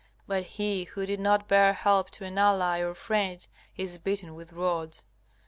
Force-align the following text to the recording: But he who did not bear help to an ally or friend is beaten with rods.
But 0.25 0.45
he 0.57 0.85
who 0.85 1.05
did 1.05 1.19
not 1.19 1.47
bear 1.47 1.73
help 1.73 2.09
to 2.13 2.25
an 2.25 2.35
ally 2.35 2.79
or 2.79 2.95
friend 2.95 3.45
is 3.77 3.99
beaten 3.99 4.33
with 4.33 4.51
rods. 4.51 5.03